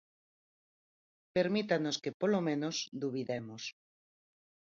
Permítanos 1.35 1.95
que, 2.03 2.11
polo 2.19 2.39
menos, 2.47 2.75
dubidemos. 3.01 3.63